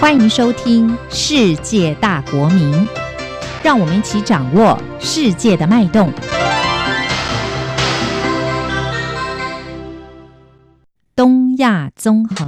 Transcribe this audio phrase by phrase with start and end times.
[0.00, 2.72] 欢迎收听《世界大国民》，
[3.62, 6.10] 让我们一起掌握世界的脉动。
[11.14, 12.46] 东亚纵横。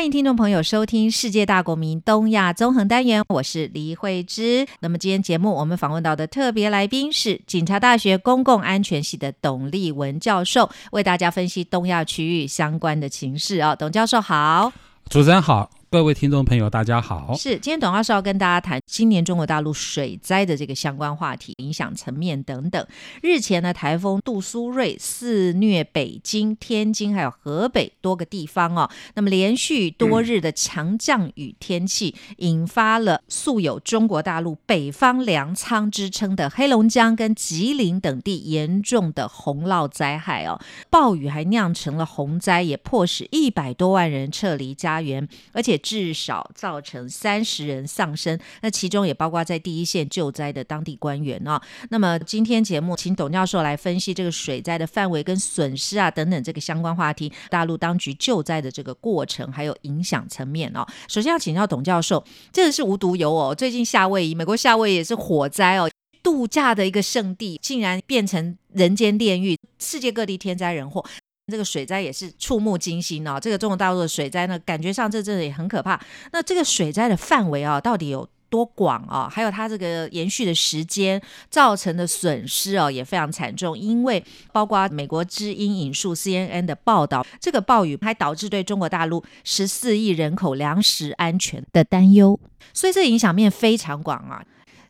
[0.00, 4.66] 欢迎听众朋友收听《世界大国民东亚综合单元》，我是李慧芝。
[4.80, 13.76] 那么今天节目我们访问到的特别来宾是警察大学公共安全系的董立文教授，为大家分析东亚区域相关的情势哦。
[13.78, 14.72] 董教授好，
[15.10, 15.70] 主持人好。
[15.92, 17.34] 各位听众朋友，大家好。
[17.34, 22.86] 是，今天董教授要跟大家谈今年中国大陆水灾的这个相关话题、影响层面等等。
[23.22, 28.88] 日前呢，台风杜苏芮肆虐北京、天津还有河北多个地方哦。
[29.14, 40.60] 那么连续多日的强降雨天气，引发了素有中国大陆北方粮仓之称的黑龙江跟吉林等地严重的洪涝灾害哦。
[40.88, 45.79] 暴雨还酿成了洪灾，也迫使一百多万人撤离家园，而且。
[45.80, 51.60] 至少造成三十人丧生，那其中也包括在第一线救灾的当地官员哦。
[51.88, 60.86] 那么今天节目请董教授来分析这个水灾的范围跟损失啊等等这个相关话题，大陆当局救灾的这个过程还有影响层面哦。
[61.08, 62.22] 首先要请教董教授，
[62.52, 65.90] 这个是无独有偶，最近夏威夷，美国夏威夷也是火灾哦，
[66.22, 71.04] 度假的一个圣地，竟然变成人间炼狱，世界各地天灾人祸。
[71.50, 73.38] 这个水灾也是触目惊心哦。
[73.40, 76.00] 这个中国大陆的水灾呢，感觉上这真的也很可怕。
[76.32, 79.28] 那这个水灾的范围啊，到底有多广啊？
[79.30, 83.78] 还有它这个延续的时间造成的损失哦，也非常惨重。
[83.78, 92.38] 因为包括美国之音引述 CNN 的报道，这个暴雨还导致对中国大陆十四亿人口粮食安全的担忧，
[92.74, 94.44] 所以这影响面非常广啊。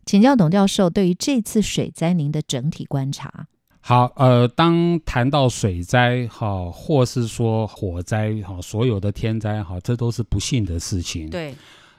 [0.07, 3.47] 请教董教授，对于这次水灾，您的整体观察？
[3.83, 11.31] 好，呃，当谈到水灾哈，或是说火灾哈，所有的天灾哈，这都是不幸的事情。
[11.31, 11.55] 对，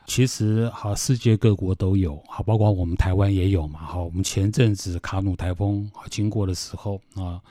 [0.05, 3.79] 其实哈，世界各国都有，好，包括我们台湾也有嘛。
[3.79, 7.41] 好，我们前阵子卡努台风经过的时候啊，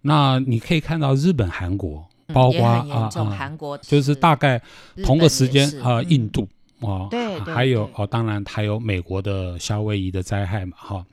[0.00, 4.62] 那你可以看到日本、韩国，包括啊啊，韩国就是大概
[5.02, 6.48] 同个时间啊，印度
[6.80, 11.04] 啊，对，还有哦，当然还有美国的夏威夷的灾害嘛，哈。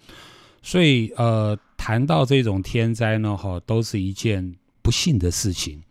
[0.62, 5.82] 所以，呃，谈到这种天灾呢，哈，都是一件不幸的事情。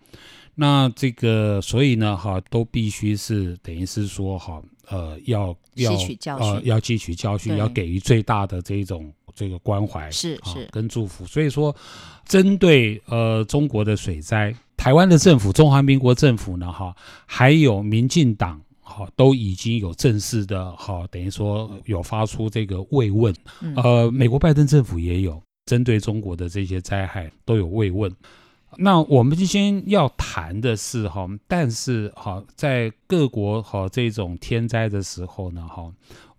[0.54, 5.92] 那这个，所以呢，哈，都必须是等于是说，哈，呃，要要
[6.38, 11.26] 呃要汲取教训，要给予最大的这种这个关怀是是跟祝福。
[11.26, 11.74] 所以说，
[12.26, 16.94] 针对呃中国的水灾，台湾的政府，中华民国政府呢，哈，
[17.26, 18.60] 还有民进党。
[18.90, 23.32] 好，都已经有正式的，好，等于说有发出这个慰问。
[23.76, 28.12] 呃，美国拜登政府也有针对中国的这些灾害都有慰问。
[28.76, 35.92] 那我们今天要谈的是哈，但是哈，在各国哈这种天灾的时候呢，哈，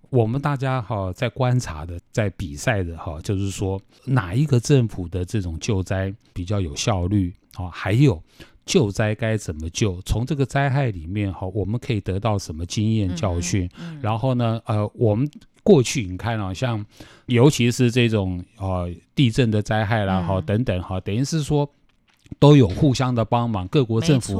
[0.09, 7.69] 我们大家哈在观察的，在比赛的哈，就是说哪一个政府的这种救灾比较有效率啊？
[7.69, 8.21] 还有。
[8.65, 10.01] 救灾该怎么救？
[10.01, 13.69] 从这个灾害里面哈，我们可以得到什么经验教训？
[14.01, 15.29] 然后呢，呃，我们
[15.63, 16.85] 过去你看啊，像
[17.25, 21.69] 尤其是这种呃地震的灾害啦，哈等等哈，等于是说。
[22.39, 24.35] 都有互相的帮忙，各国政府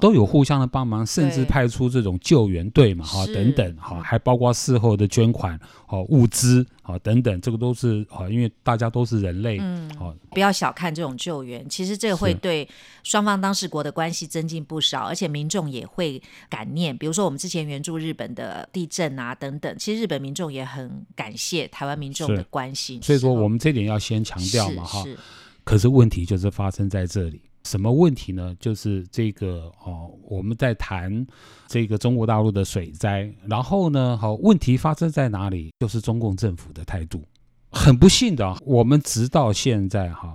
[0.00, 12.68] 都有互相的帮忙，甚至派出这种救援队嘛，哈，等等，哈，还包括事后的捐款，好物资，好等等，这个都是好，因为大家都是人类，嗯，好，不要小看这种救援，其实这个会对
[13.04, 16.96] 双方当事国的关系增进不少，而且民众也会感念。
[16.96, 23.00] 比如说我们之前援助日本的地震啊等等，其实日本民众也很感谢台湾民众的关心。
[23.00, 25.04] 所以说我们这点要先强调嘛，哈。
[25.64, 28.54] 可是问题就是发生在这里，什么问题呢？
[28.60, 31.26] 就是这个哦，我们在谈
[31.66, 35.70] 这个中国大陆的水灾，然后呢，好，问题发生在哪里？
[35.80, 37.22] 就是中共政府的态度。
[37.70, 40.32] 很不幸的，我们直到现在哈，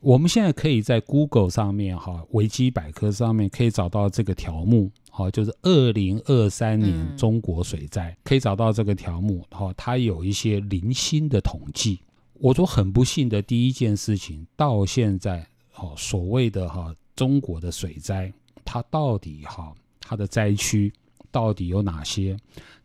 [0.00, 11.98] 我们现在可以在 Google 上面哈，维基百科上面可以找到这个条目，好，就是二零二三年中国水灾，可以找到这个条目，哈，它有一些零星的统计。
[12.42, 15.46] 我说很不幸的第一件事情，到现在，
[15.76, 18.32] 哦，所谓的哈中国的水灾，
[18.64, 20.92] 它到底哈它的灾区
[21.30, 22.36] 到底有哪些？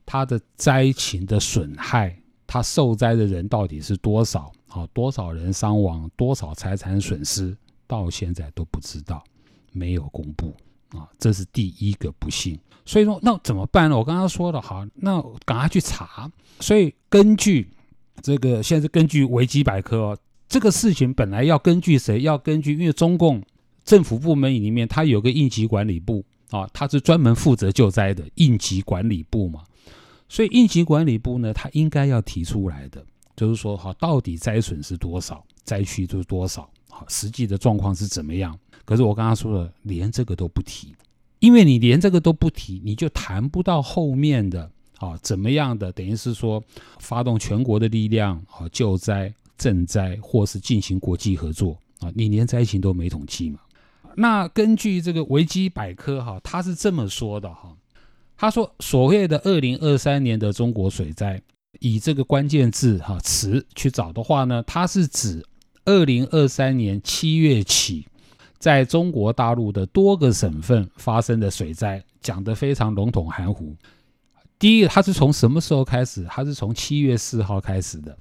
[0.05, 2.15] 它的灾情的损害，
[2.45, 4.51] 它受灾的人到底是多少？
[4.67, 7.57] 好，多少人伤亡，多少财产损失，
[7.87, 9.23] 到现在都不知道，
[9.71, 10.53] 没有公布
[10.89, 12.55] 啊，这是第一个不幸。
[12.85, 13.97] 所以说，那怎么办呢？
[13.97, 16.31] 我刚刚说了哈，那赶快去查。
[16.59, 17.67] 所以根据。
[18.21, 20.17] 这个现在是根据维基百科哦
[20.49, 22.21] 这个事情本来要根据谁？
[22.21, 23.41] 要根据因为中共
[23.83, 29.63] 政府部门里面，它有个应急管理部啊，它是专门负责救灾的应急管理部嘛。
[30.29, 33.05] 所以应急管理部呢，它应该要提出来的，
[33.35, 38.57] 就是说，哈，到底灾损是多少，灾区是多少，好，实际的状况是怎么样？
[38.83, 40.93] 可是我刚刚说了，连这个都不提，
[41.39, 44.69] 因为你连这个都不提，你就谈不到后面的，
[44.99, 45.91] 啊，怎么样的？
[45.91, 46.63] 等于是说，
[46.99, 53.59] 发动全国的力量，啊，救灾、赈灾，或是进行国际合作，啊，你连灾情都没统计嘛？
[54.15, 57.75] 那根据这个维基百科，哈，他是这么说的，哈。
[58.39, 61.41] 他说：“所谓的二零二三年的中国水灾，
[61.79, 65.43] 以这个关键字哈词去找的话呢，它是指
[65.85, 68.05] 二零二三年七月起，
[68.59, 73.75] 在中国大陆的多个省份发生的水灾，讲得非常笼统含糊。
[74.59, 76.25] 第一，它是从什么时候开始？
[76.29, 78.17] 它是从七月四号开始的。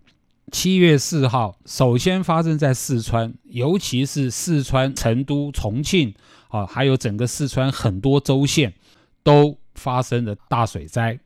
[0.52, 6.14] 七月四号，首先发生在四川，尤其是四川成都、重庆
[6.48, 8.74] 啊，还有整个四川很多州县
[9.22, 11.20] 都。”发生的大水灾，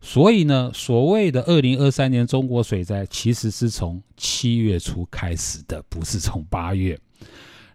[0.00, 6.96] 所以呢，所谓的二零二三年中国水灾其实是从七月初开始的，不是从八月。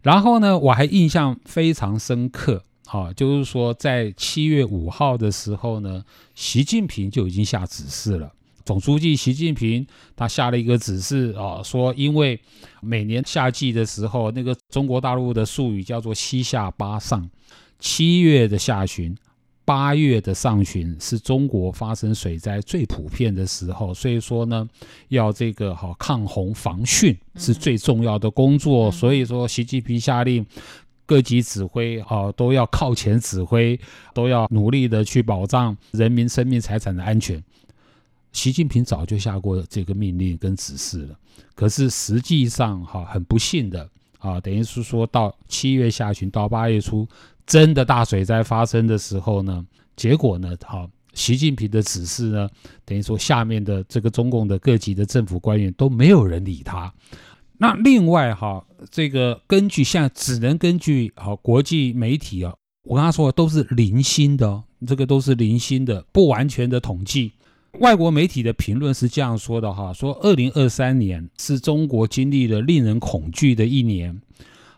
[0.02, 6.04] 然后呢，我还印象非常深刻，啊，就是说在七月五号的时候呢，
[6.36, 8.32] 习近平就已经下指示了。
[8.64, 9.86] 总书记习近平
[10.16, 12.40] 他下了一个指示啊，说因为
[12.82, 17.30] 每年夏季的时候，那个中国大陆的术语叫做“七下八上”，
[17.80, 19.16] 七月的下旬。
[19.64, 24.68] 八月的上旬是中国发生水灾最普遍的时候，所以说呢，
[25.10, 28.92] 要这个好抗洪防汛是最重要的工作。
[28.92, 30.46] 所以说，习近平下令
[31.12, 33.78] 各级指挥啊都要靠前指挥，
[34.14, 37.44] 都要努力的去保障人民生命财产的安全。
[38.32, 41.20] 习近平早就下过这个命令跟指示了，
[41.54, 47.06] 可是实际上哈很不幸的啊，等于是说到七月下旬到八月初。
[47.46, 49.66] 真的大水灾发生的时候呢，
[49.98, 52.50] 结果呢，好，习近平的指示呢，
[52.86, 56.94] 等于说下面的这个中共的各级的政府官员都没有人理他。
[57.62, 62.52] 那另外哈，这个根据现在只能根据啊国际媒体啊，
[62.86, 67.34] 我刚才说的都是零星的，这个都是零星的不完全的统计。
[67.78, 74.20] 外国媒体的评论是这样说的哈，说二零二三年是中国经历了令人恐惧的一年。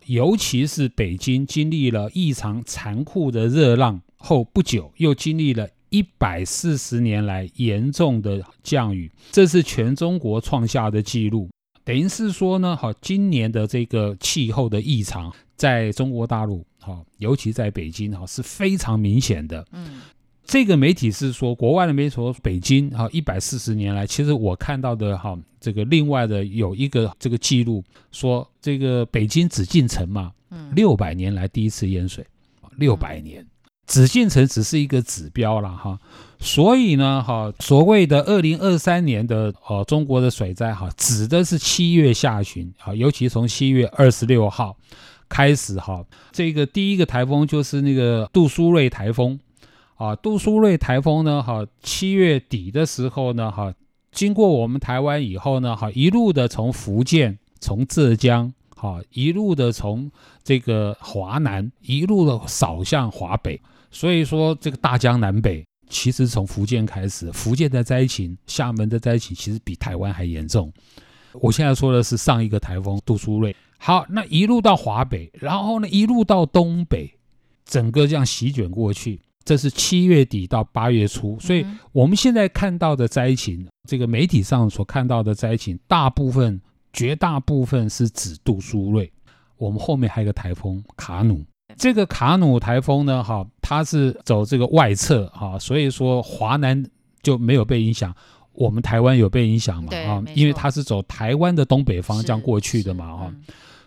[0.07, 11.47] 尤其是北京经历了异常残酷的热浪后不久，又经历了一百四十年来严重的降雨，这是全中国创下的记录。
[11.85, 19.65] 等于是说呢，哈，今年的这个气候的异常，在中国大陆，哈，尤其在北京，哈，是非常明显的。
[19.71, 20.01] 嗯。
[20.45, 27.81] 这个媒体是说，国外的媒体说，北京哈一百四十年来，其实我看到的哈，这个另外的有一个这个记录
[28.11, 30.33] 说，这个北京紫禁城嘛，
[30.75, 32.25] 六百年来第一次淹水，
[32.75, 33.47] 六百年，
[33.85, 35.97] 紫禁城只是一个指标了哈，
[36.43, 44.75] 所以呢哈，所谓的二零二三年的呃中国的水灾哈，指的是七月下旬啊，尤其从七月二十六号
[45.29, 49.39] 开始哈，这个第一个台风就是那个杜苏芮台风。
[49.95, 51.41] 啊，杜苏芮台风呢？
[51.41, 53.49] 哈，七月底的时候呢？
[53.49, 53.73] 哈，
[54.11, 55.77] 经过我们台湾以后呢？
[55.77, 60.11] 哈，一路的从福建、从浙江，哈，一路的从
[60.43, 63.61] 这个华南，一路的扫向华北。
[63.91, 70.73] 所以说，这个大江南北，其实从福建开始，福建的灾情、厦门的灾情，其实比台湾还严重。
[71.33, 73.55] 我现在说的是上一个台风杜苏芮。
[73.77, 77.13] 好，那一路到华北，然后呢，一路到东北，
[77.63, 79.21] 整个这样席卷过去。
[79.45, 86.59] 这是七月底到八月初，所以我们现在看到的灾情，这个媒体上所看到的灾情，大部分、
[86.93, 89.11] 绝大部分是指杜苏芮。
[89.57, 91.43] 我们后面还有个台风卡努，
[91.77, 96.85] 这个卡努台风呢，哈，它是走这个外侧，哈，所以说华南
[97.21, 98.15] 就没有被影响，
[98.53, 103.33] 我们台湾有被影响嘛，啊，因为它是走台湾的东北方这样过去的嘛，哈。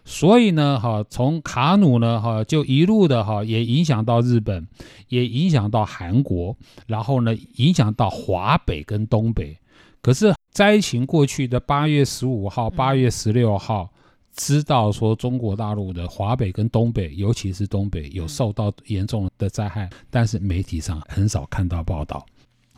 [0.09, 4.65] 所以呢，哈，从卡努呢，哈，就一路的哈，也影响到日本，
[5.09, 9.59] 也影响到韩国，然后呢，影响到华北跟东北。
[10.01, 13.91] 可是灾情过去的八月十五号、八月十六号，
[14.37, 22.25] 知道说中国大陆的华北跟东北，尤其是东北有受到严重的灾害，但是媒体上很少看到报道。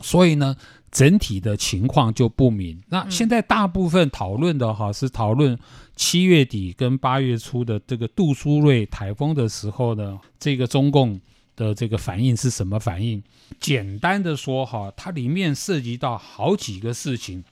[0.01, 0.55] 所以呢，
[0.89, 2.81] 整体的情况就不明。
[2.87, 5.59] 那现在大部分讨论的哈是讨论
[5.97, 11.19] 七月底跟八月初的这个杜苏芮台风的时候呢，这个中共
[11.57, 13.21] 的这个反应是什么反应？
[13.59, 17.43] 简单的说哈，它里面涉及到好几个事情。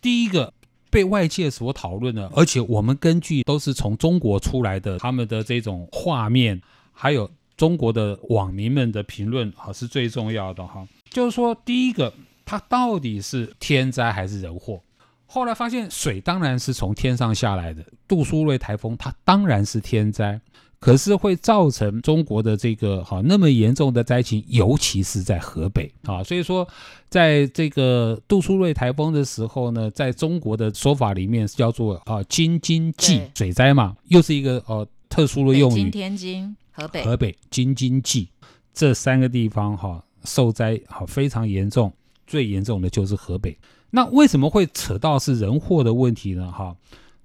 [0.00, 0.54] 第一个，
[0.92, 6.60] 被外界所讨论的，而且我们根据都是从中国出来的他们的这种画面，
[6.92, 10.86] 还有中国的网民们的评论，哈，是最重要的哈。
[11.08, 12.12] 就是说，第一个，
[12.44, 14.82] 它到底是天灾还是人祸？
[15.24, 20.38] 后来发现，水当然是从天上下来的，杜苏芮台风它当然是天灾。
[20.82, 26.66] 可是会造成中国的这个哈那么严重的灾情，尤其是在河北啊，所以说
[27.08, 35.88] 在这个杜苏芮台风的时候呢，在中国的说法里面叫做啊京津冀水灾嘛，又是一个呃特殊的用语。
[35.88, 38.28] 天津、河北、河北京津冀
[38.74, 41.92] 这三个地方哈受灾哈非常严重，
[42.26, 43.56] 最严重的就是河北。
[43.90, 46.50] 那为什么会扯到是人祸的问题呢？
[46.50, 46.74] 哈，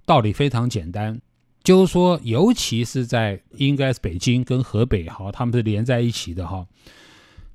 [0.05, 1.19] 道理非常简单。
[1.67, 6.65] 就是说，尤其是在应该是北京跟河北哈，他们是连在一起的哈。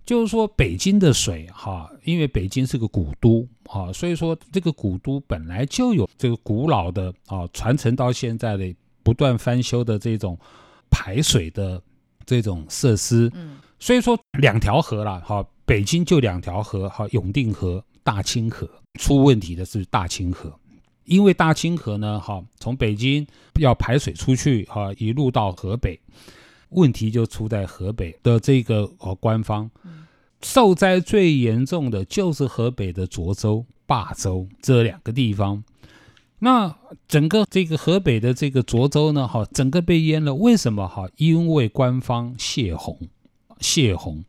[0.04, 10.38] 就是说，北京的水哈，因为北京是个古都啊，所以说这个古都本来就有这个古老的啊，传承到现在的不断翻修的这种
[10.90, 11.82] 排水的
[12.26, 13.32] 这种设施。
[13.34, 18.68] 嗯，所以说两条河了哈，北京就两条河哈，永定河、大清河，
[19.00, 20.54] 出问题的是大清河。
[21.04, 23.26] 因为大清河呢，哈，从北京
[23.58, 25.98] 要排水出去，哈，一路到河北，
[26.70, 29.70] 问题就出在河北的这个呃官方，
[30.42, 35.62] 受灾最严重的就是河北的涿州、霸州这两个地方。
[36.38, 40.34] 那整个这个河北的这个涿州呢，哈，整个被淹了。
[40.34, 40.88] 为什么？
[40.88, 42.98] 哈，因为官方泄洪，
[43.60, 44.24] 泄洪。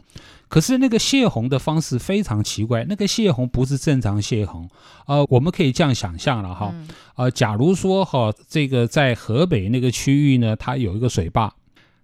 [0.54, 4.70] 可是那个泄洪的方式非常奇怪，那个泄洪不是正常泄洪，
[5.08, 6.72] 呃，我们可以这样想象了哈，
[7.16, 11.52] 呃，假如说哈，这个在河北那个区域呢，它有一个水坝，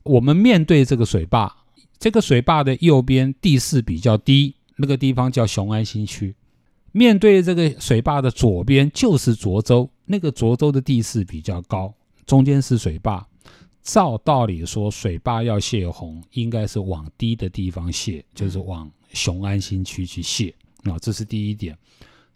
[0.04, 1.58] 我们面对这个水坝，
[2.00, 6.34] 这个水坝的右边地势比较低，那个地方叫雄安新区，
[6.92, 11.94] 面对这个水坝的左边就是涿州，那个涿州的地势比较高，
[12.26, 13.24] 中间是水坝。
[13.82, 20.98] 照道理说，水坝要泄洪，应该是往低的地方泄，就是往雄安新区去泄啊。
[21.00, 21.78] 这是第一点。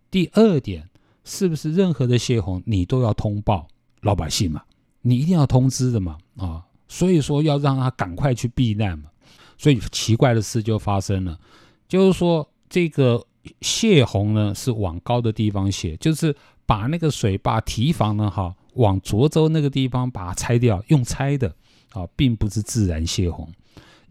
[0.09, 0.87] 第二点，
[1.23, 3.67] 是不是任何的泄洪你都要通报
[4.01, 4.63] 老百姓嘛？
[5.01, 6.63] 你一定要通知的嘛啊。
[6.87, 9.09] 所以说要让他赶快去避难嘛。
[9.57, 11.39] 所以奇怪的事就发生了，
[11.87, 13.23] 就是说这个
[13.61, 16.35] 泄洪呢是往高的地方泄，就是
[16.65, 18.55] 把那个水坝堤防呢哈。
[18.75, 21.53] 往涿州那个地方把它拆掉，用拆的
[21.91, 23.47] 啊，并不是自然泄洪，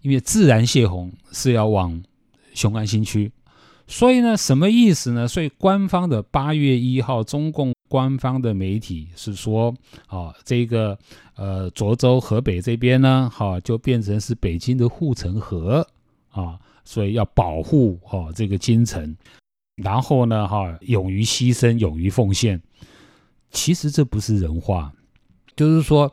[0.02, 2.02] 因为自然泄洪是要往
[2.54, 3.32] 雄安新区，
[3.86, 5.26] 所以呢，什么意思呢？
[5.26, 9.74] 所以官方的八月一号，中共官方的媒体是说，
[10.06, 10.98] 啊，这个
[11.34, 15.86] 呃涿州河北这边呢，哈，就变成是北京的护城河
[16.30, 19.16] 啊，所以要保护哈这个京城，
[19.82, 22.62] 然后呢，哈，勇于牺牲，勇于奉献。
[23.52, 24.92] 其实这不是人话，
[25.54, 26.12] 就是说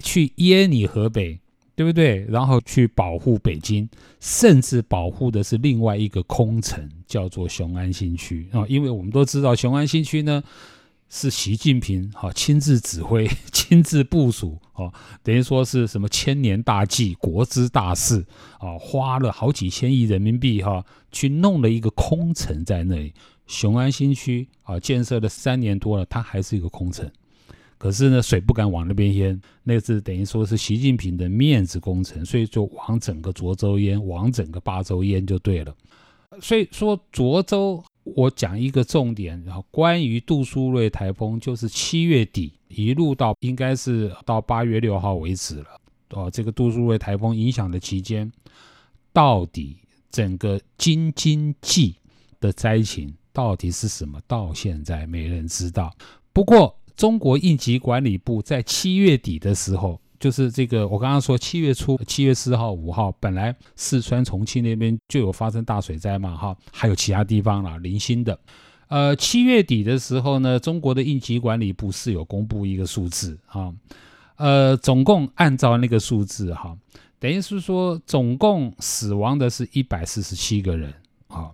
[0.00, 1.38] 去淹你河北，
[1.76, 2.26] 对不对？
[2.28, 8.64] 然后去保护北京，甚至保护的是另外一个空城，叫做雄安新区啊。
[8.68, 10.42] 因为我们都知道，雄安新区呢
[11.10, 14.92] 是习近平哈亲自指挥、 亲自部署啊，
[15.22, 18.26] 等于说是什么千年大计、国之大事
[18.58, 23.12] 啊，花了好几千亿人民币哈去弄了一个空城在那里。
[23.48, 27.10] 雄安新区啊，建设了三年多了，它还是一个空城。
[27.78, 35.74] 可是呢，水不敢往那边淹，那是等于说是习近平的面子工程，所以就往整个涿州淹，往整个巴州淹就对了。
[36.40, 45.80] 所以说涿州，我讲一个重点，然后关于杜苏芮台风，就是七月底一路到应该是到八月六号为止了。
[46.10, 48.30] 哦，这个杜苏芮台风影响的期间，
[49.12, 49.76] 到底
[50.10, 51.94] 整个京津冀
[52.40, 53.14] 的灾情？
[53.32, 54.20] 到底是什么？
[54.26, 55.94] 到现在没人知道。
[56.32, 68.38] 不过，中国应急管理部在七月底的时候，就是这个我刚刚说七月初，七月四号、五号，本来四川、重庆那边就有发生大水灾嘛，哈，还有其他地方啦，零星的。
[68.88, 73.72] 呃，七月底的时候呢，中国的应急管理部是有公布一个数字啊，
[74.36, 76.76] 呃，总共按照那个数字哈，
[77.20, 80.92] 等于是说总共死亡的是一百四十七个人
[81.28, 81.50] 啊。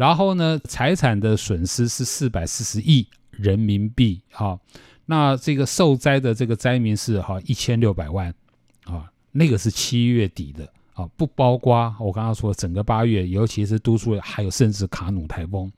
[0.00, 4.58] 然后呢，财产的损失是四百四十亿人民币，哈，
[5.04, 8.34] 那这个受灾的这个灾民是哈一千六百万，
[8.84, 15.70] 啊，那个是七月底的，啊，不包括我刚刚说整个八月，尤其是都数还有甚至卡努台风，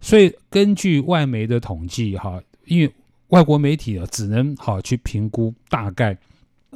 [0.00, 2.94] 所以根据外媒的统计，哈，因为
[3.30, 6.16] 外国媒体啊只能好去评估大概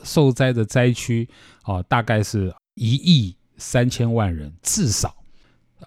[0.02, 1.28] 受灾的灾区，
[1.62, 5.14] 啊，大概是一亿三千万人至少。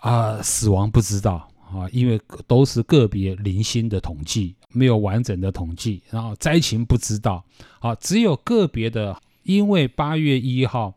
[0.02, 7.44] 啊，死亡不知道啊，因为都是个别零星的统计，没有完整的统计，然后灾情不知道，
[7.80, 10.94] 啊，只有个别的，因为八月一号，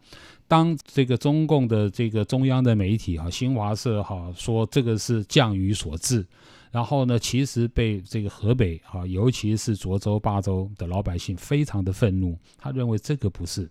[0.48, 6.26] 当这个中共的这个中央的媒体哈，新华社哈说这个是降雨所致，
[6.70, 13.70] 然后呢，其实被这个河北哈，尤其是涿州、霸州的老百姓非常的愤怒，他认为这个不是，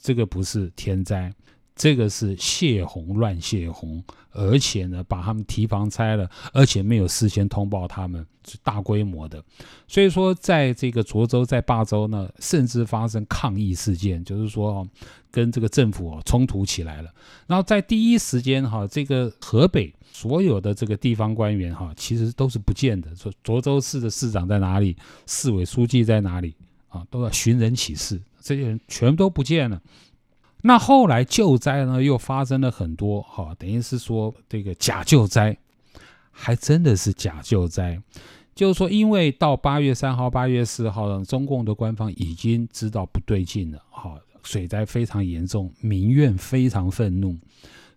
[0.00, 1.32] 这个不是天灾。
[1.76, 9.42] 这个是泄洪乱泄洪，而且呢，把他们提防拆了，而且没有事先通报他们，是大规模的。
[9.88, 14.86] 所以说，在这个涿州、在霸州呢，甚至发生抗议事件，就是说
[15.32, 17.12] 跟这个政府冲突起来了。
[17.48, 23.14] 然后在第一时间哈，这个河北所有的这个地方官员哈，其实都是不见的。
[23.16, 26.54] 说涿州市的市长在哪里，市委书记在哪里
[26.88, 29.82] 啊，都要寻人启事，这些人全都不见了。
[30.66, 35.54] 那后来救灾呢，又发生了很多哈，等于是说这个假救灾，
[36.30, 38.00] 还真的是假救灾。
[38.54, 47.36] 就是说，因为到八月三号、八月四号，中共的官方已经知道不对劲了，哈，水灾非常严重，民怨非常愤怒，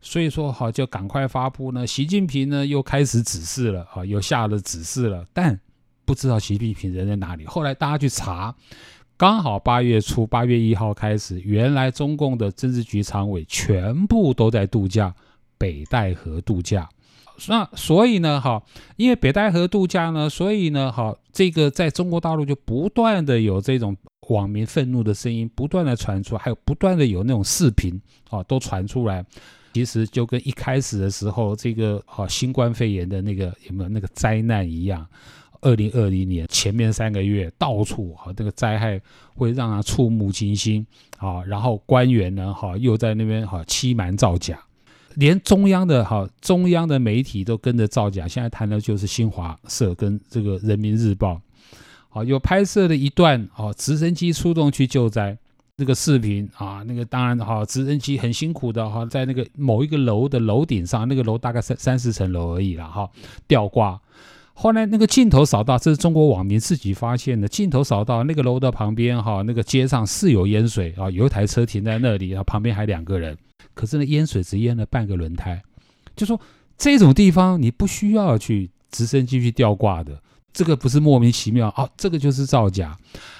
[0.01, 1.88] 所以说哈，就赶快发布呢。
[1.88, 5.57] 习近平呢又开始指示了，哈，又下了指示了，但
[6.03, 7.45] 不知道习近平人在哪里。
[7.45, 8.53] 后来大家去查。
[9.17, 15.15] 刚好八月初，八月一号开始，原来中共的政治局常委全部都在度假，
[15.57, 16.88] 北戴河度假。
[17.47, 18.62] 那所以呢，哈，
[18.95, 23.97] 因为北戴河度假呢，所以呢，哈，这个在中国大陆就不断的有这种
[24.29, 29.25] 网民愤怒的声音不断的传出，还有不断的有那种视频啊都传出来。
[29.74, 35.05] 其实就跟一开始的时候这个啊新冠肺炎的那个有没有那个灾难一样。
[35.62, 39.02] 二零二零年前面三个月，到处哈这个灾害
[39.36, 40.86] 会让人触目惊心
[41.18, 44.60] 啊，然后官员呢哈又在那边哈欺瞒造假，
[45.16, 48.28] 连中央的哈中央的媒体都跟着造假。
[48.28, 51.42] 现在谈的就是新华社跟这个人民日报，
[52.10, 55.38] 好有拍摄的一段哦，直升机出动去救灾
[55.78, 63.10] 那个视频啊，那个当然哈直升机很辛苦的哈，在那个某一个楼的楼顶上，那个楼大概三三四层楼而已了哈，
[63.48, 64.00] 吊挂。
[64.60, 67.48] 后来那个镜头扫到，这是中国网民自己发现的。
[67.48, 73.38] 镜头扫到那个楼的旁边，哈，那个街上是有淹水啊，有一台车停在那里，然后旁边还两个人。
[73.76, 75.62] 可是呢淹水只淹了半个轮胎，
[76.15, 76.41] 就说
[76.76, 80.20] 这种地方你不需要去直升机去吊挂的，
[80.52, 82.98] 这个不是莫名其妙啊，这个就是造假。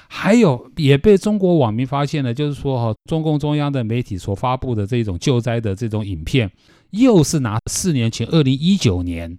[0.08, 6.52] 还有也被中国网民发现了，就是说哈，中共中央的媒体所发布的这种救灾的这种影片，
[6.92, 9.36] 又是拿四年前二零一九年。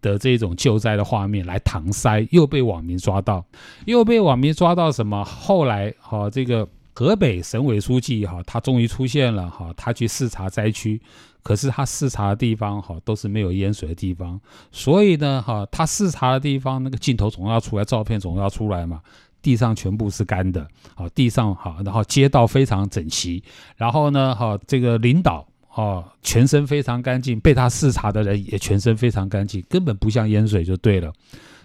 [0.00, 3.44] 的这种救灾的画面来搪塞，又被网民抓到，
[3.86, 5.24] 又被网民抓到什么？
[5.24, 11.00] 后来哈，这个河北省委书记哈，他终于出现了哈，他去视察灾区，
[11.42, 14.40] 可是他视察的地方哈都是没有淹水的地方，
[14.72, 19.00] 所以呢哈，他视察的地方那个镜头总要出来，照片总要出来嘛，
[19.42, 23.42] 地上全部是干的，好，地上好，然后街道非常整齐，
[23.76, 25.46] 然后呢哈，这个领导。
[25.74, 31.12] 哦，全身非常干净，被他视察的人也全身非常干净，根本不像淹水就对了。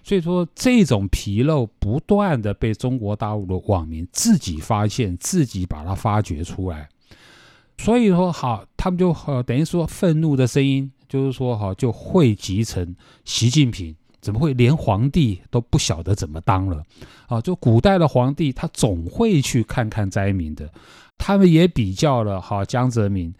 [0.04, 6.88] 所以说，这种纰漏不断的被中国大陆的网民自己发现，自己把它发掘出来。
[7.80, 16.84] 所以说，好，他们就呃等于说愤怒的声音，就是说哈，就汇集成习近平怎么会连皇帝都不晓得怎么当了？
[17.26, 20.70] 啊，就古代的皇帝他总会去看看灾民的。
[21.18, 23.34] 他们也比较了哈江泽民。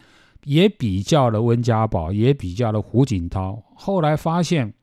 [0.46, 3.62] 也比较了温家宝，也比较了胡锦涛。
[3.76, 4.74] 后来发现，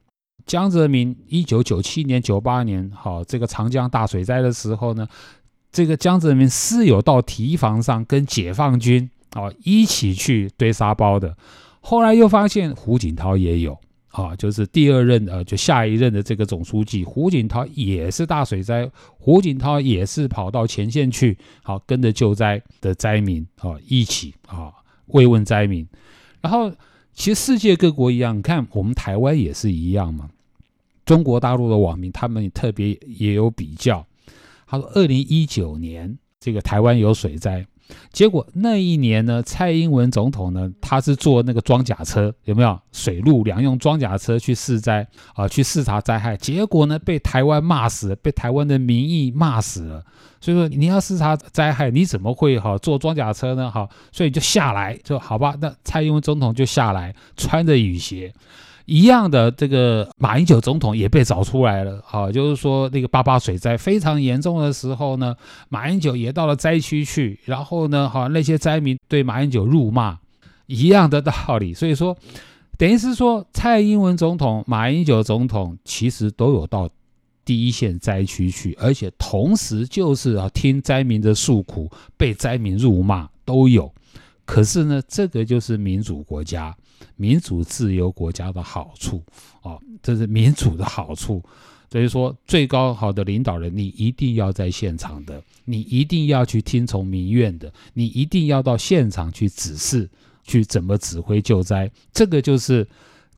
[0.44, 5.08] 江泽民一九九七年、九八年，好这个长江大水灾的时候呢，
[5.70, 11.36] 这个江泽民是有到堤防上跟解放军啊一起去堆沙包的。
[11.80, 24.72] 后来又发现胡锦涛也有啊，就是第二任呃，就下一任的这个总书记胡锦涛也是大水灾，胡锦涛也是跑到前线去，好跟着救灾的灾民啊一起啊。
[25.12, 25.86] 慰问灾民，
[26.40, 26.70] 然后
[27.14, 30.28] 其实世界各国一样，你看我们台湾也是一样嘛。
[31.06, 34.06] 中国大陆的网民他们特别也有比较，
[34.66, 37.66] 他说二零一九年这个台湾有水灾。
[38.12, 46.36] 结果那一年呢，蔡英文总统呢，他是坐那个装甲车，有没有水陆两用装甲车去视灾啊，去视察灾害。
[46.36, 50.04] 结果呢，被台湾骂死，被台湾的民意骂死了。
[50.40, 53.70] 所以说，你要视察灾害，你怎么会哈坐装甲车呢？
[53.70, 55.54] 哈，所以就下来，就好吧。
[55.60, 58.32] 那蔡英文总统就下来，穿着雨鞋。
[58.92, 65.34] 一样的，这个马英九总统也被找出来了，好，就是说那个八八水灾非常严重的时候呢，
[65.70, 70.18] 马英九也到了灾区去，然后呢，好那些灾民对马英九辱骂，
[70.66, 71.72] 一样的道理。
[71.72, 72.14] 所以说，
[72.76, 76.86] 等于是说，蔡英文总统、马英九总统其实都有到
[77.46, 83.90] 第一线灾区去，而且同时就是啊听灾民的诉苦，被灾民辱骂都有。
[84.44, 86.76] 可是呢，这个就是民主国家、
[87.16, 89.22] 民主自由国家的好处
[89.62, 91.42] 哦，这是民主的好处。
[91.90, 100.08] 所以说，最高好的领导人，你一定要在现场的，你一定要去听从民怨的，你一定要到现场去指示，
[100.42, 101.90] 去怎么指挥救灾。
[102.12, 102.88] 这个就是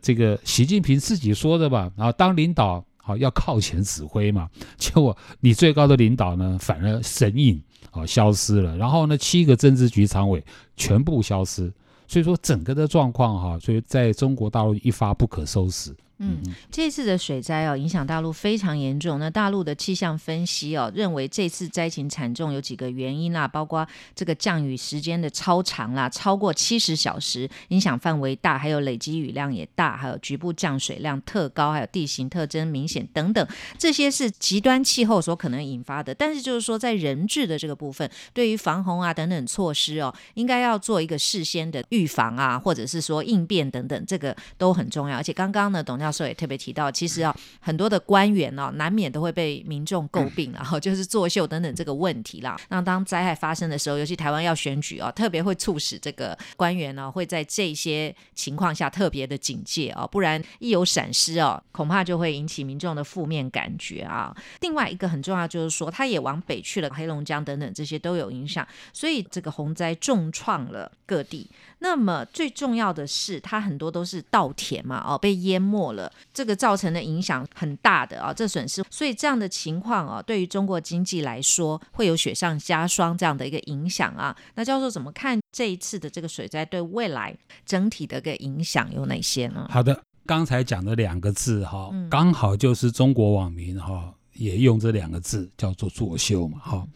[0.00, 1.90] 这个习近平自己说的吧？
[1.96, 4.48] 然后当领导好要靠前指挥嘛，
[4.79, 7.62] 结果你最高的领导呢，反而神隐。
[7.90, 8.77] 啊，消失了。
[8.77, 10.42] 然后呢，七个政治局常委
[10.77, 11.72] 全部消失，
[12.07, 15.95] 所以说整个的状况哈，所以在中国大陆一发不可收拾。
[16.18, 19.18] 嗯，这次的水灾哦，影响大陆非常严重。
[19.18, 33.46] 那大陆的气象分析哦，认为这次灾情惨重有几个原因啦，包括这个降雨时间的超长啦，超过七十小时，影响范围大，还有累积雨量也大，还有局部降水量特高，还有地形特征明显等等，
[33.77, 36.14] 这些是极端气候所可能引发的。
[36.14, 45.16] 但是就是说，在人质的这个部分，对于防洪啊等等措施哦，应该要做一个事先的预防啊，或者是说应变等等，这个都很重要。
[45.16, 52.57] 而且刚刚呢，董教授也特别提到，其实啊，很多的官员哦，难免都会被民众诟病，然 后就是作秀等等这个问题啦。
[52.69, 64.37] 那当灾害发生的时候，尤其台湾要选举哦，特别会促使这个官员呢，会在这些情况下特别的警戒哦，不然一有闪失哦，恐怕就会引起民众的负面感觉啊。
[64.61, 71.49] 另外一个很重要就是说，他也往北去了，黑龙江等等这些都有影响，所以这个洪灾重创了各地。
[71.79, 84.37] 那么最重要的是，它很多都是稻田嘛，哦，被淹没了，这个造成的影响很大的啊，这损失，所以这样的情况啊，对于中国经济来说，会有雪上加霜这样的一个影响啊。
[84.54, 89.66] 那教授怎么看这一次的这个水灾对未来整体的个影响有哪些呢？
[89.70, 96.87] 好的，刚才讲的两个字哈，刚好就是中国网民哈也用这两个字叫做作秀嘛，哈。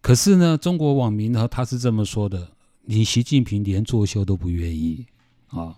[0.00, 2.48] 可是呢，中国网民呢他是这么说的。
[2.86, 5.06] 你习近平连作秀都不愿意
[5.48, 5.74] 啊，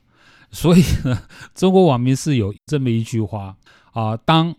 [0.51, 1.23] 所以呢，
[1.55, 3.57] 中国网民是有这么一句话
[3.93, 4.55] 啊：当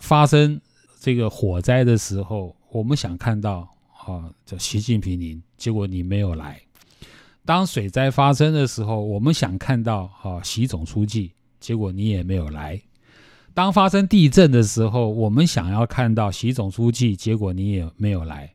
[0.00, 0.60] 发生
[0.98, 3.68] 这个火灾的时候，我们想看到
[4.06, 6.54] 啊，叫习近平您，结果你没有来；
[7.44, 12.80] 当水灾发生的时候，我们想看到啊，习总书记，结果你也没有来；
[13.54, 18.52] 当发生地震的时候，我们想要看到习总书记，结果你也没有来。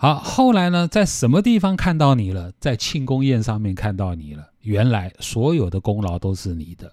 [0.00, 2.52] 好，后来呢，在什么地方看到你了？
[2.60, 4.48] 在庆功宴上面看到你了。
[4.60, 6.92] 原来所有的功劳都是你的，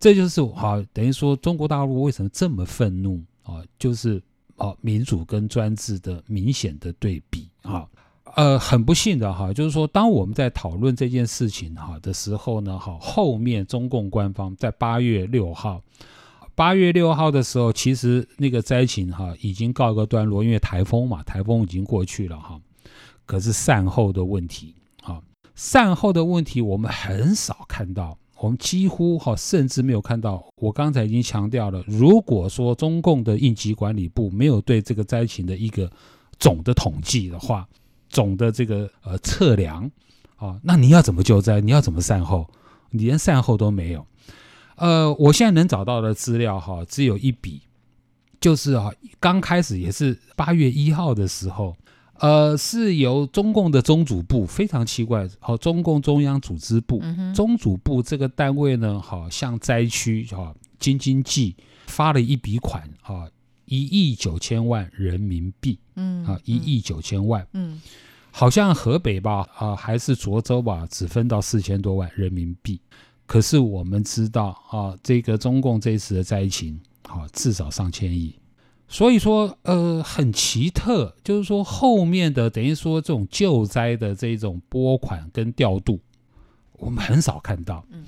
[0.00, 3.62] 这就是好，等于说中国大陆为什么这么愤怒啊？
[3.78, 4.22] 就是
[4.56, 7.86] 哦，民主跟专制的明显的对比啊。
[8.36, 15.82] 呃，很不幸的哈，就是说，当我们在讨论这件事情哈的时候呢，哈，后面中共官方在八月六号。
[16.56, 22.58] 八月六号的时候，其实那个灾情哈已经告一个段落，因为台风嘛，台风已经过去了哈。
[23.26, 25.20] 可是善后的问题啊，
[25.54, 30.42] 善后的问题我们很少看到，我们几乎哈甚至没有看到。
[30.56, 35.90] 我刚才已经强调了，如果说中共的应急管理部没有对这个灾情的一个
[36.38, 37.68] 总的统计的话，
[38.08, 39.90] 总的这个呃测量
[40.36, 41.60] 啊，那你要怎么救灾？
[41.60, 42.48] 你要怎么善后？
[42.88, 44.06] 你连善后都没有。
[44.76, 47.62] 呃，我现在能找到的资料哈，只有一笔，
[48.40, 51.74] 就是啊，刚开始也是八月一号的时候，
[52.18, 57.02] 呃，是由中共的中组部非常奇怪，好，中共中央组织部
[57.34, 63.28] 中组部这个单位呢，好向灾区哈京津冀发了一笔款啊，
[63.64, 67.80] 一亿九千万人民币，嗯，啊，一亿九千万，嗯，
[68.30, 72.78] 好像河北吧，啊，还是涿州吧，只分到四千多万人民币。
[73.26, 78.34] 可是我们知道啊，这个中共这次的灾情，啊，至少上千亿，
[78.88, 85.98] 所以说呃很奇特，就是说后面的等于说这种救灾的这种拨款跟调度，
[86.74, 87.84] 我们很少看到。
[87.90, 88.04] 嗯，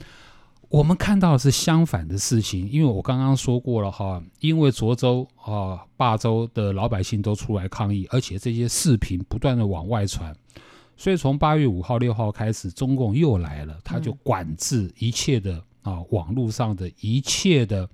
[0.69, 10.33] 我们看到的是相反的事情，因为我刚刚说过了哈，因为涿州啊、霸州的老百姓都出来抗议，而且这些视频不断的往外传。
[11.01, 17.89] 所以从八月五号、六号开始，中共又来了，他就管制一切的啊，网络上的一切的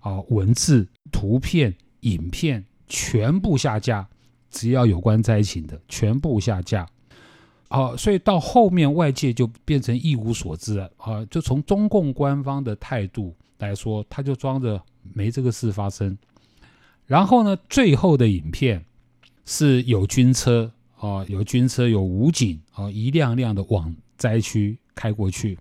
[0.00, 4.04] 啊文字、图片、影片全部下架，
[4.50, 6.84] 只要有关灾情的全部下架。
[7.68, 14.82] 啊，所以到后面外界就变成一无所知了啊，就从中共官方的态度来说，他就装着
[15.14, 16.18] 没这个事发生。
[17.06, 18.84] 然后呢，最后的影片
[19.46, 20.72] 是有军车。
[21.00, 25.58] 啊，有军车，有武警啊，一辆辆的往灾区开过去。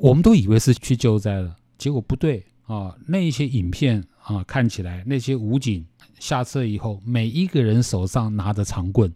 [0.00, 2.96] 我们都以为是去救灾了，结果不对啊！
[3.06, 5.86] 那些影片啊，看起来那些武警
[6.18, 9.12] 下车以后，每一个人手上拿着长棍，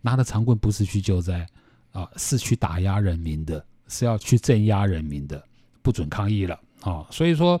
[0.00, 1.44] 拿着长棍不是去救灾
[1.90, 5.42] 啊，是去打压人民的，是要去镇压人民的，
[5.82, 7.04] 不准抗议了啊！
[7.10, 7.60] 所以说，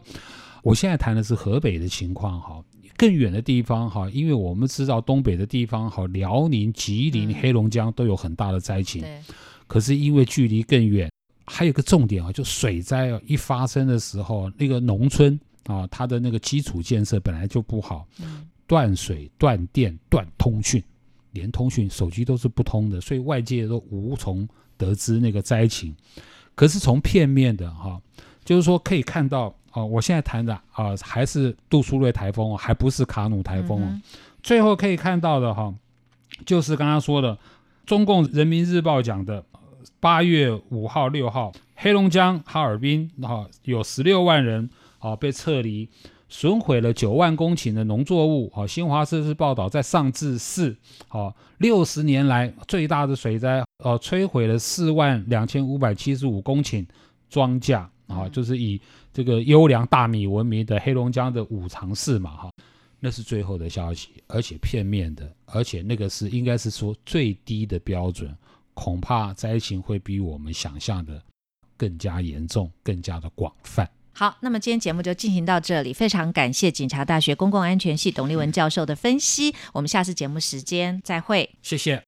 [0.62, 2.64] 我现在谈的是河北的情况哈，
[2.98, 9.02] 更远的地方哈，因为我们知道东北的地方哈，辽宁、吉林、黑龙江都有很大的灾情，
[9.66, 11.08] 可是因为距离更远。
[11.50, 18.06] 还有个重点啊，就水灾啊，一发生的时候，那个农村啊，它的那个基础建设本来就不好，
[18.66, 20.82] 断水、断电、断通讯，
[21.32, 25.96] 连通讯、手机都是不通的，所以外界都无从得知那个灾情。
[26.54, 27.98] 可是从片面的哈，
[28.44, 34.00] 就是说可以看到啊，我现在谈的啊，还是杜苏芮台风，还不是卡努台风。
[34.42, 35.74] 最后可以看到的哈，
[36.46, 37.36] 就是刚刚说的，
[37.84, 39.44] 中共人民日报讲的。
[40.00, 44.68] 八月五号、六号，黑龙江哈尔滨哈，有十六万人
[45.00, 45.88] 啊被撤离，
[46.28, 48.52] 损毁了九万公顷的农作物。
[48.54, 50.76] 啊，新华社是报道，在上至四，
[51.08, 56.86] 啊，六十年来最大的水灾，呃，摧毁了四万两千五百七十五公顷
[57.28, 57.84] 庄稼。
[58.06, 58.80] 啊，就是以
[59.12, 62.50] 这个优良大米闻名的黑龙江的五常市嘛，哈，
[63.00, 68.36] 那是最后的消息，而且片面的，而且那个是应该是说最低的标准。
[68.74, 71.20] 恐怕灾情会比我们想象的
[71.76, 73.90] 更加严重、更加的广泛。
[74.12, 79.52] 好，那么今天节目就进行到这里，非常感谢警察大学公共安全系董立文教授的分析。
[79.72, 82.04] 我们下次节目时间再会，谢谢。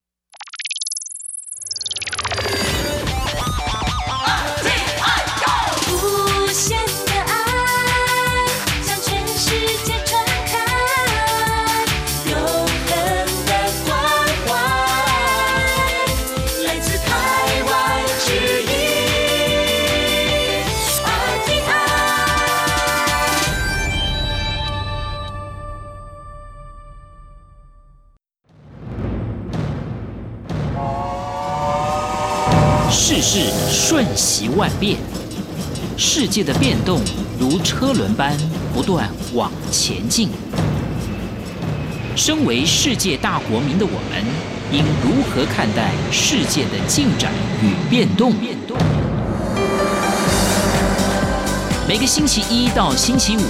[34.41, 34.97] 瞬息万变，
[35.97, 36.99] 世界的变动
[37.39, 38.35] 如车轮般
[38.73, 40.29] 不断往前进。
[42.15, 44.25] 身为世界大国民的我们，
[44.71, 48.33] 应如何看待世界的进展与变动？
[51.87, 53.41] 每个星期一到星期五，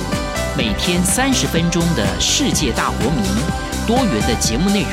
[0.57, 3.23] 每天三十分钟的世界大国民，
[3.87, 4.91] 多元的节目内容，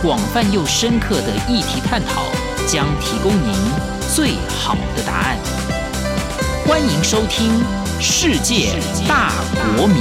[0.00, 2.22] 广泛又深刻的议题探讨。
[2.66, 3.52] 将提供您
[4.14, 5.36] 最好的答案。
[6.68, 7.50] 欢迎收听
[8.00, 8.70] 《世界
[9.08, 9.32] 大
[9.76, 9.96] 国民》。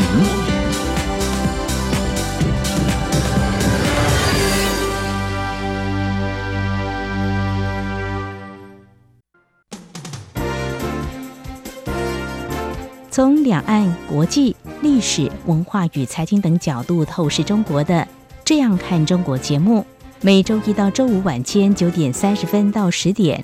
[13.09, 17.95] 从两岸、国际、历史文化与财经等角度透视中国的
[18.45, 19.83] 《这样看中国》节目。
[20.25, 23.43] 每周一到周五晚间九点三十分到十点，